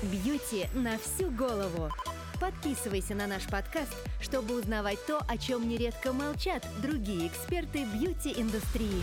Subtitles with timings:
[0.00, 1.90] Бьюти на всю голову.
[2.40, 9.02] Подписывайся на наш подкаст, чтобы узнавать то, о чем нередко молчат другие эксперты бьюти-индустрии.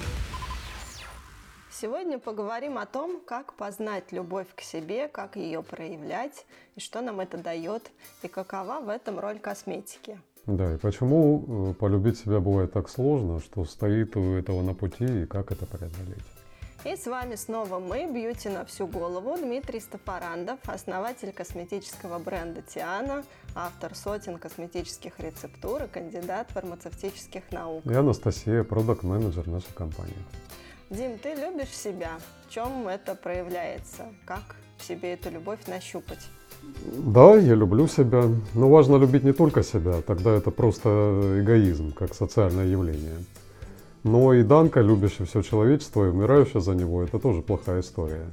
[1.70, 6.46] Сегодня поговорим о том, как познать любовь к себе, как ее проявлять,
[6.78, 7.92] и что нам это дает,
[8.24, 10.18] и какова в этом роль косметики.
[10.46, 15.24] Да, и почему э, полюбить себя бывает так сложно, что стоит у этого на пути,
[15.24, 16.24] и как это преодолеть?
[16.86, 23.24] И с вами снова мы, Бьюти на всю голову, Дмитрий Стопорандов, основатель косметического бренда Тиана,
[23.56, 27.84] автор сотен косметических рецептур и кандидат фармацевтических наук.
[27.88, 30.14] И Анастасия, продакт-менеджер нашей компании.
[30.92, 32.12] Дим, ты любишь себя?
[32.48, 34.04] В чем это проявляется?
[34.24, 36.30] Как в себе эту любовь нащупать?
[36.86, 42.14] Да, я люблю себя, но важно любить не только себя, тогда это просто эгоизм, как
[42.14, 43.26] социальное явление.
[44.06, 48.28] Но и Данка, любящий все человечество и умирающий за него, это тоже плохая история.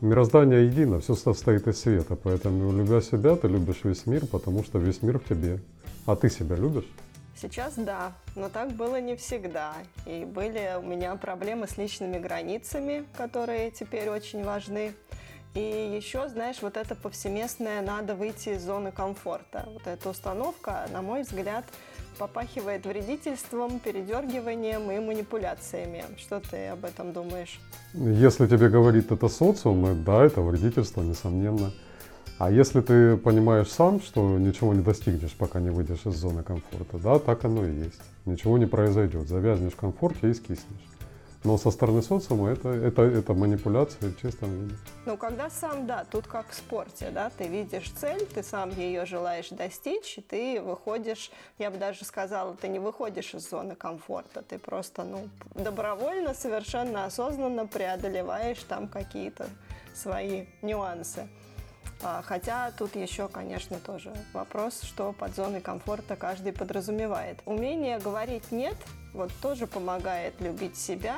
[0.00, 4.80] Мироздание едино, все состоит из света, поэтому, любя себя, ты любишь весь мир, потому что
[4.80, 5.60] весь мир в тебе.
[6.04, 6.88] А ты себя любишь?
[7.40, 9.74] Сейчас да, но так было не всегда.
[10.04, 14.94] И были у меня проблемы с личными границами, которые теперь очень важны.
[15.54, 15.60] И
[15.96, 19.64] еще, знаешь, вот это повсеместное «надо выйти из зоны комфорта».
[19.72, 21.64] Вот эта установка, на мой взгляд,
[22.18, 26.04] попахивает вредительством, передергиванием и манипуляциями.
[26.16, 27.60] Что ты об этом думаешь?
[27.94, 31.72] Если тебе говорит это социум, да, это вредительство, несомненно.
[32.38, 36.98] А если ты понимаешь сам, что ничего не достигнешь, пока не выйдешь из зоны комфорта,
[36.98, 38.00] да, так оно и есть.
[38.26, 39.28] Ничего не произойдет.
[39.28, 40.97] Завязнешь в комфорте и скиснешь.
[41.44, 44.74] Но со стороны социума это, это, это манипуляция в чистом виде.
[45.06, 49.06] Ну, когда сам, да, тут как в спорте, да, ты видишь цель, ты сам ее
[49.06, 54.42] желаешь достичь, и ты выходишь, я бы даже сказала, ты не выходишь из зоны комфорта,
[54.42, 59.46] ты просто, ну, добровольно, совершенно осознанно преодолеваешь там какие-то
[59.94, 61.28] свои нюансы.
[62.02, 67.38] А, хотя тут еще, конечно, тоже вопрос, что под зоной комфорта каждый подразумевает.
[67.44, 68.76] Умение говорить «нет»
[69.12, 71.16] вот тоже помогает любить себя.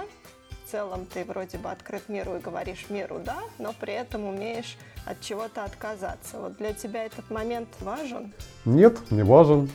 [0.64, 4.78] В целом ты вроде бы открыт миру и говоришь миру «да», но при этом умеешь
[5.04, 6.38] от чего-то отказаться.
[6.38, 8.32] Вот для тебя этот момент важен?
[8.64, 9.68] Нет, не важен.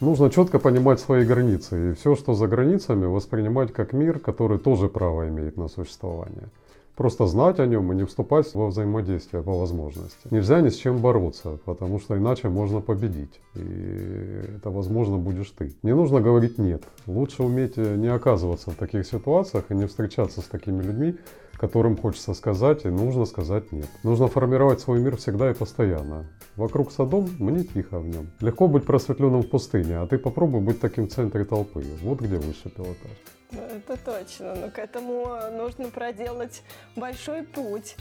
[0.00, 4.88] Нужно четко понимать свои границы и все, что за границами, воспринимать как мир, который тоже
[4.88, 6.48] право имеет на существование.
[6.96, 10.28] Просто знать о нем и не вступать во взаимодействие по возможности.
[10.30, 13.38] Нельзя ни с чем бороться, потому что иначе можно победить.
[13.54, 15.74] И это, возможно, будешь ты.
[15.82, 16.84] Не нужно говорить «нет».
[17.06, 21.16] Лучше уметь не оказываться в таких ситуациях и не встречаться с такими людьми,
[21.58, 23.88] которым хочется сказать и нужно сказать «нет».
[24.02, 26.24] Нужно формировать свой мир всегда и постоянно.
[26.56, 28.30] Вокруг садом, мне тихо в нем.
[28.40, 31.84] Легко быть просветленным в пустыне, а ты попробуй быть таким в центре толпы.
[32.02, 33.12] Вот где высший пилотаж.
[33.52, 36.62] Ну, это точно, но к этому нужно проделать
[36.96, 37.96] большой путь.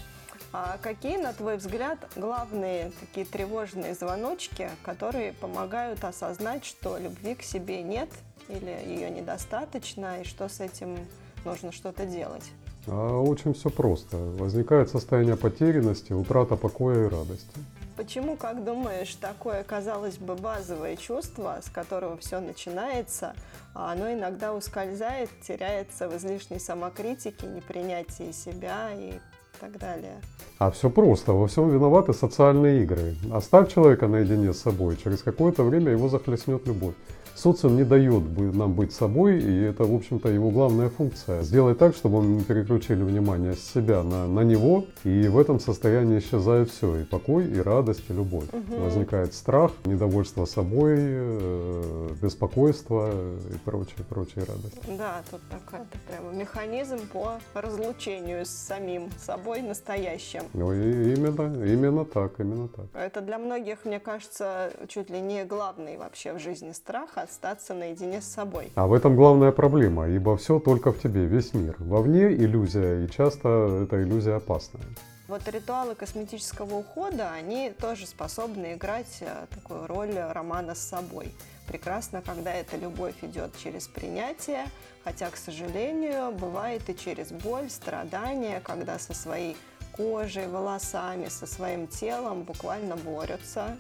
[0.52, 7.42] А какие, на твой взгляд, главные такие тревожные звоночки, которые помогают осознать, что любви к
[7.42, 8.10] себе нет
[8.48, 10.98] или ее недостаточно, и что с этим
[11.44, 12.44] нужно что-то делать?
[12.88, 14.18] А очень все просто.
[14.18, 17.58] Возникает состояние потерянности, утрата покоя и радости.
[17.96, 23.34] Почему, как думаешь, такое, казалось бы, базовое чувство, с которого все начинается,
[23.74, 29.14] а оно иногда ускользает, теряется в излишней самокритике, непринятии себя и
[29.62, 30.16] так далее?
[30.60, 31.32] А все просто.
[31.32, 33.16] Во всем виноваты социальные игры.
[33.32, 36.96] Оставь человека наедине с собой, через какое-то время его захлестнет любовь.
[37.35, 38.23] Социум не дает
[38.56, 41.44] нам быть собой, и это, в общем-то, его главная функция.
[41.44, 46.19] Сделать так, чтобы мы переключили внимание с себя на, на него, и в этом состоянии
[46.19, 48.46] исчезает все, и покой, и радость, и любовь.
[48.53, 48.81] Угу.
[48.81, 54.79] Возникает страх, недовольство собой, э, беспокойство и прочие, прочие радости.
[54.97, 60.44] Да, тут такой прямо механизм по разлучению с самим собой настоящим.
[60.53, 62.85] Ну, и именно, именно так, именно так.
[62.94, 68.22] Это для многих, мне кажется, чуть ли не главный вообще в жизни страх, остаться наедине
[68.22, 68.72] с собой.
[68.75, 71.75] А в этом главная проблема, ибо все только в тебе, весь мир.
[71.80, 74.84] Вовне иллюзия, и часто эта иллюзия опасная.
[75.28, 81.34] Вот ритуалы косметического ухода, они тоже способны играть э, такую роль романа с собой.
[81.67, 84.66] Прекрасно, когда эта любовь идет через принятие,
[85.03, 89.58] хотя, к сожалению, бывает и через боль, страдания, когда со своей
[89.94, 93.78] кожей, волосами, со своим телом буквально борются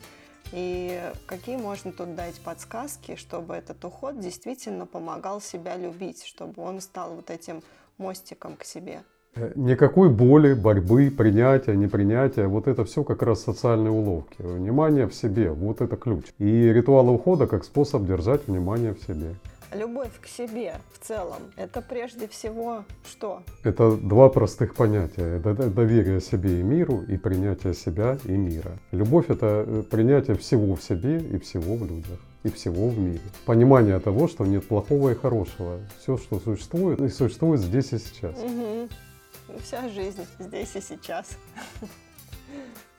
[0.51, 6.81] и какие можно тут дать подсказки, чтобы этот уход действительно помогал себя любить, чтобы он
[6.81, 7.61] стал вот этим
[7.97, 9.01] мостиком к себе?
[9.35, 14.41] Э, никакой боли, борьбы, принятия, непринятия, вот это все как раз социальные уловки.
[14.41, 16.25] Внимание в себе, вот это ключ.
[16.39, 19.35] И ритуалы ухода как способ держать внимание в себе.
[19.75, 23.43] Любовь к себе в целом, это прежде всего что?
[23.63, 25.37] Это два простых понятия.
[25.37, 28.77] Это доверие себе и миру, и принятие себя и мира.
[28.91, 33.21] Любовь– это э, принятие всего в себе и всего в людях и всего в мире.
[33.45, 35.79] Понимание того, что нет плохого и хорошего.
[35.99, 38.35] Все, что существует, и существует здесь и сейчас.
[38.37, 38.89] Угу.
[39.63, 41.37] Вся жизнь здесь и сейчас.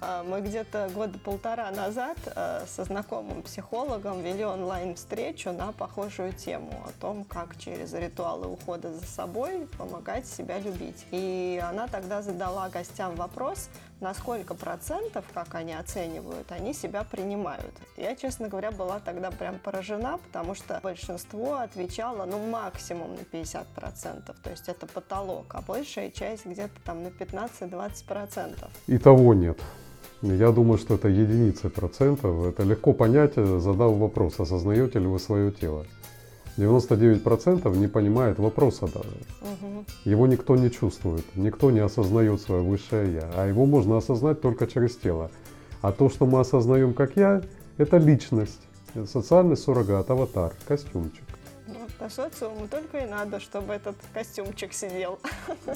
[0.00, 6.72] А, мы где-то года полтора назад э, со знакомым психологом вели онлайн-встречу на похожую тему
[6.86, 11.06] о том, как через ритуалы ухода за собой помогать себя любить.
[11.10, 13.70] И она тогда задала гостям вопрос,
[14.00, 17.72] на сколько процентов, как они оценивают, они себя принимают.
[17.96, 23.66] Я, честно говоря, была тогда прям поражена, потому что большинство отвечало, ну, максимум на 50
[23.68, 28.70] процентов, то есть это потолок, а большая часть где-то там на 15-20 процентов.
[28.86, 29.58] И того нет.
[30.22, 32.46] Я думаю, что это единицы процентов.
[32.46, 35.86] Это легко понять, задав вопрос, осознаете ли вы свое тело.
[36.56, 39.10] 99% не понимает вопроса даже.
[39.42, 39.84] Угу.
[40.04, 43.30] Его никто не чувствует, никто не осознает свое высшее Я.
[43.34, 45.30] А его можно осознать только через тело.
[45.82, 47.42] А то, что мы осознаем как Я,
[47.76, 48.60] это личность,
[49.06, 51.25] социальный суррогат, аватар, костюмчик.
[51.98, 55.18] По социуму только и надо, чтобы этот костюмчик сидел.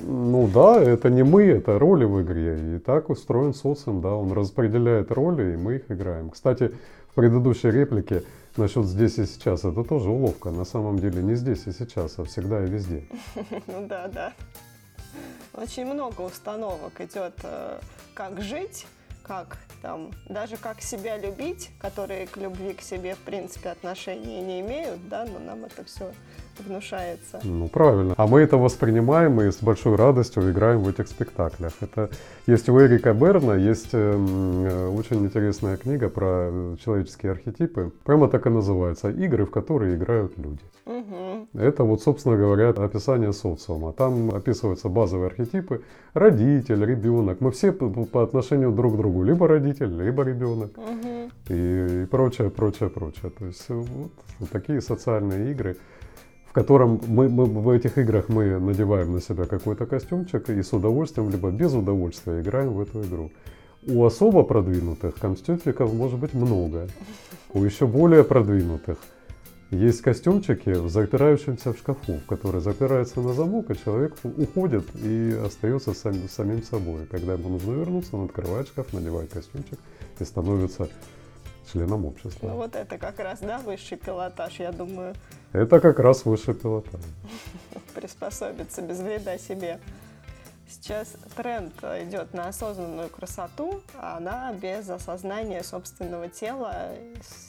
[0.00, 2.76] Ну да, это не мы, это роли в игре.
[2.76, 6.30] И так устроен социум, да, он распределяет роли, и мы их играем.
[6.30, 6.72] Кстати,
[7.10, 8.22] в предыдущей реплике
[8.56, 10.50] насчет здесь и сейчас, это тоже уловка.
[10.50, 13.04] На самом деле не здесь и сейчас, а всегда и везде.
[13.66, 14.32] Ну да, да.
[15.54, 17.80] Очень много установок идет, э,
[18.14, 18.86] как жить,
[19.22, 24.60] как там, даже как себя любить, которые к любви к себе, в принципе, отношения не
[24.60, 26.12] имеют, да, но нам это все
[26.60, 27.40] внушается.
[27.44, 28.14] Ну, правильно.
[28.16, 31.72] А мы это воспринимаем и с большой радостью играем в этих спектаклях.
[31.80, 32.10] Это
[32.46, 36.50] есть у Эрика Берна, есть э, очень интересная книга про
[36.82, 37.92] человеческие архетипы.
[38.04, 39.10] Прямо так и называется.
[39.10, 40.60] Игры, в которые играют люди.
[40.86, 41.48] Угу.
[41.54, 43.92] Это вот, собственно говоря, описание социума.
[43.92, 45.82] Там описываются базовые архетипы.
[46.14, 47.40] Родитель, ребенок.
[47.40, 49.22] Мы все по отношению друг к другу.
[49.22, 50.76] Либо родитель, либо ребенок.
[50.76, 51.30] Угу.
[51.48, 53.30] И, и прочее, прочее, прочее.
[53.30, 55.76] То есть вот, вот такие социальные игры
[56.50, 60.72] в котором мы, мы в этих играх мы надеваем на себя какой-то костюмчик и с
[60.72, 63.30] удовольствием, либо без удовольствия играем в эту игру.
[63.86, 66.88] У особо продвинутых костюмчиков может быть много.
[67.54, 68.98] У еще более продвинутых
[69.70, 76.14] есть костюмчики, запирающиеся в шкафу, которые запираются на замок, и человек уходит и остается сам,
[76.28, 77.06] самим собой.
[77.06, 79.78] Когда ему нужно вернуться, он открывает шкаф, надевает костюмчик
[80.18, 80.88] и становится
[81.72, 82.48] членом общества.
[82.48, 85.14] Ну вот это как раз, да, высший пилотаж, я думаю.
[85.52, 87.00] Это как раз высший пилотаж.
[87.94, 89.80] Приспособиться без вреда себе.
[90.68, 96.92] Сейчас тренд идет на осознанную красоту, а она без осознания собственного тела,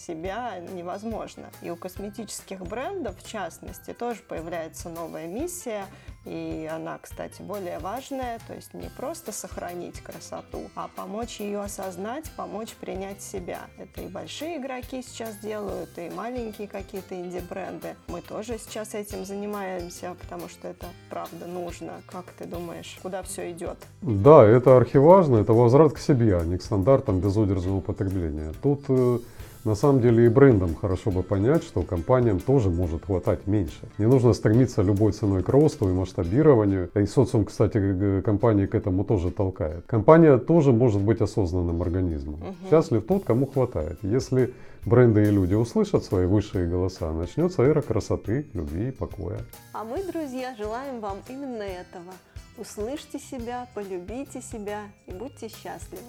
[0.05, 1.49] себя невозможна.
[1.61, 5.85] И у косметических брендов, в частности, тоже появляется новая миссия–
[6.25, 12.29] и она, кстати, более важная, то есть не просто сохранить красоту, а помочь ее осознать,
[12.37, 13.61] помочь принять себя.
[13.77, 17.95] Это и большие игроки сейчас делают, и маленькие какие-то инди-бренды.
[18.07, 22.01] Мы тоже сейчас этим занимаемся, потому что это правда нужно.
[22.05, 23.77] Как ты думаешь, куда все идет?
[24.01, 28.53] Да, это архиважно, это возврат к себе, а не к стандартам безудержного употребления.
[28.61, 29.19] Тут э,
[29.63, 33.87] на самом деле и брендам хорошо бы понять, что компаниям тоже может хватать меньше.
[33.97, 36.89] Не нужно стремиться любой ценой к росту и масштабированию.
[36.95, 39.85] И социум, кстати, компании к этому тоже толкает.
[39.85, 42.35] Компания тоже может быть осознанным организмом.
[42.35, 42.69] Угу.
[42.69, 43.99] Счастлив тот, кому хватает.
[44.01, 44.53] Если
[44.85, 49.39] бренды и люди услышат свои высшие голоса, начнется эра красоты, любви и покоя.
[49.73, 52.13] А мы, друзья, желаем вам именно этого.
[52.57, 56.01] Услышьте себя, полюбите себя и будьте счастливы.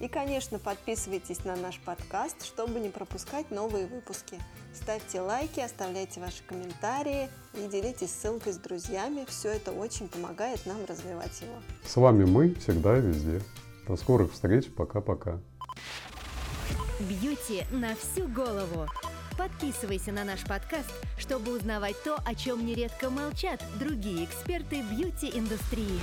[0.00, 4.38] И, конечно, подписывайтесь на наш подкаст, чтобы не пропускать новые выпуски.
[4.74, 9.24] Ставьте лайки, оставляйте ваши комментарии и делитесь ссылкой с друзьями.
[9.26, 11.54] Все это очень помогает нам развивать его.
[11.84, 13.40] С вами мы всегда и везде.
[13.88, 14.66] До скорых встреч.
[14.76, 15.40] Пока-пока.
[17.00, 18.86] Бьюти на всю голову.
[19.38, 26.00] Подписывайся на наш подкаст, чтобы узнавать то, о чем нередко молчат другие эксперты бьюти-индустрии.